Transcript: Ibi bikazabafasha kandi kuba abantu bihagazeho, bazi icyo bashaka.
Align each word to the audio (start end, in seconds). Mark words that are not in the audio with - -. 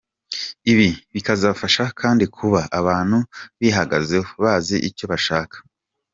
Ibi 0.71 0.87
bikazabafasha 1.13 1.83
kandi 1.99 2.23
kuba 2.35 2.61
abantu 2.79 3.17
bihagazeho, 3.59 4.29
bazi 4.43 4.75
icyo 4.89 5.05
bashaka. 5.11 5.55